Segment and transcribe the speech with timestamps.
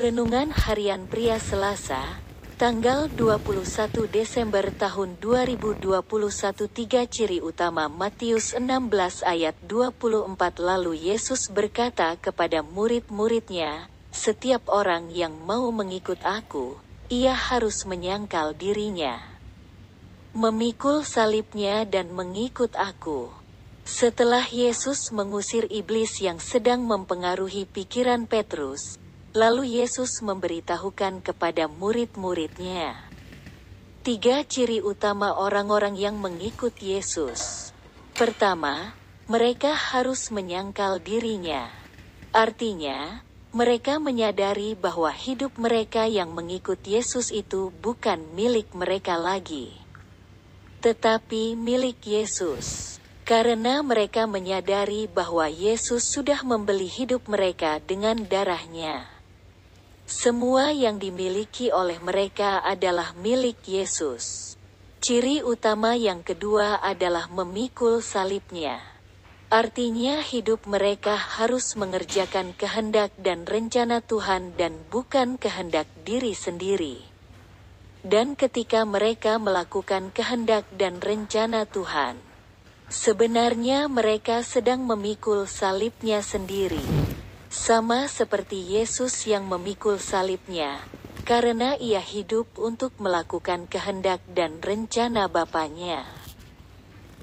[0.00, 2.00] Renungan Harian Pria Selasa,
[2.56, 5.92] tanggal 21 Desember tahun 2021
[6.72, 8.80] Tiga ciri utama Matius 16
[9.28, 16.80] ayat 24 Lalu Yesus berkata kepada murid-muridnya, Setiap orang yang mau mengikut aku,
[17.12, 19.20] ia harus menyangkal dirinya.
[20.32, 23.28] Memikul salibnya dan mengikut aku.
[23.84, 28.96] Setelah Yesus mengusir iblis yang sedang mempengaruhi pikiran Petrus,
[29.30, 33.10] Lalu Yesus memberitahukan kepada murid-muridnya
[34.00, 37.70] tiga ciri utama orang-orang yang mengikut Yesus.
[38.16, 38.96] Pertama,
[39.28, 41.70] mereka harus menyangkal dirinya.
[42.34, 43.22] Artinya,
[43.54, 49.78] mereka menyadari bahwa hidup mereka yang mengikut Yesus itu bukan milik mereka lagi,
[50.82, 52.98] tetapi milik Yesus.
[53.28, 59.19] Karena mereka menyadari bahwa Yesus sudah membeli hidup mereka dengan darahnya.
[60.10, 64.58] Semua yang dimiliki oleh mereka adalah milik Yesus.
[64.98, 68.82] Ciri utama yang kedua adalah memikul salibnya.
[69.54, 77.06] Artinya hidup mereka harus mengerjakan kehendak dan rencana Tuhan dan bukan kehendak diri sendiri.
[78.02, 82.18] Dan ketika mereka melakukan kehendak dan rencana Tuhan,
[82.90, 86.82] sebenarnya mereka sedang memikul salibnya sendiri.
[87.50, 90.78] Sama seperti Yesus yang memikul salibnya,
[91.26, 96.06] karena ia hidup untuk melakukan kehendak dan rencana Bapaknya.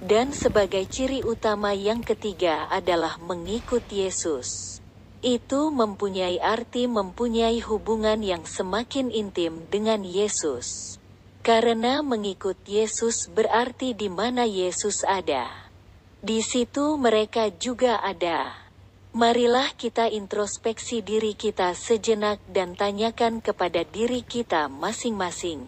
[0.03, 4.83] Dan sebagai ciri utama yang ketiga adalah mengikut Yesus.
[5.23, 10.99] Itu mempunyai arti mempunyai hubungan yang semakin intim dengan Yesus.
[11.39, 15.71] Karena mengikut Yesus berarti di mana Yesus ada.
[16.19, 18.66] Di situ mereka juga ada.
[19.15, 25.63] Marilah kita introspeksi diri kita sejenak dan tanyakan kepada diri kita masing-masing.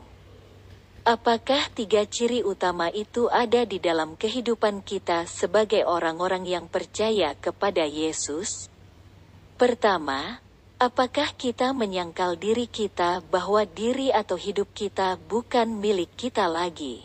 [1.07, 7.87] Apakah tiga ciri utama itu ada di dalam kehidupan kita sebagai orang-orang yang percaya kepada
[7.87, 8.67] Yesus?
[9.55, 10.43] Pertama,
[10.75, 17.01] apakah kita menyangkal diri kita bahwa diri atau hidup kita bukan milik kita lagi,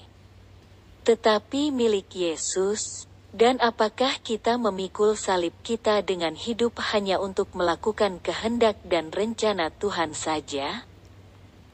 [1.07, 3.07] tetapi milik Yesus?
[3.35, 10.15] Dan apakah kita memikul salib kita dengan hidup hanya untuk melakukan kehendak dan rencana Tuhan
[10.15, 10.87] saja?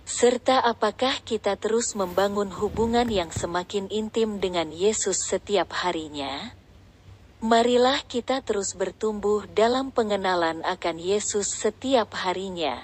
[0.08, 6.56] Serta apakah kita terus membangun hubungan yang semakin intim dengan Yesus setiap harinya?
[7.44, 12.80] Marilah kita terus bertumbuh dalam pengenalan akan Yesus setiap harinya.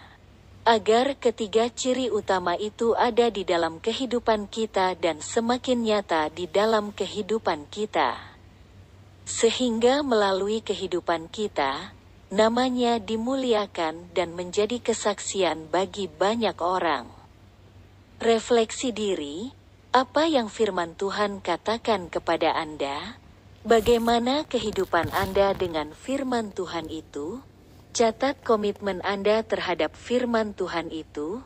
[0.68, 6.92] Agar ketiga ciri utama itu ada di dalam kehidupan kita dan semakin nyata di dalam
[6.92, 8.35] kehidupan kita
[9.26, 11.90] sehingga melalui kehidupan kita,
[12.30, 17.10] namanya dimuliakan dan menjadi kesaksian bagi banyak orang.
[18.22, 19.50] Refleksi diri,
[19.90, 23.18] apa yang firman Tuhan katakan kepada Anda?
[23.66, 27.42] Bagaimana kehidupan Anda dengan firman Tuhan itu?
[27.90, 31.42] Catat komitmen Anda terhadap firman Tuhan itu.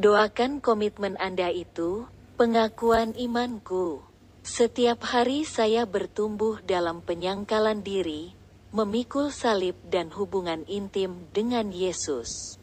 [0.00, 2.08] Doakan komitmen Anda itu,
[2.40, 4.07] pengakuan imanku.
[4.48, 8.32] Setiap hari saya bertumbuh dalam penyangkalan diri,
[8.72, 12.56] memikul salib dan hubungan intim dengan Yesus.